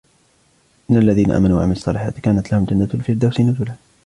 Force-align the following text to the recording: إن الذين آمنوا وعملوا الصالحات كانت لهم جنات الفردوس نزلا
إن 0.91 0.97
الذين 0.97 1.31
آمنوا 1.31 1.57
وعملوا 1.57 1.75
الصالحات 1.75 2.19
كانت 2.19 2.51
لهم 2.51 2.65
جنات 2.65 2.95
الفردوس 2.95 3.39
نزلا 3.41 3.73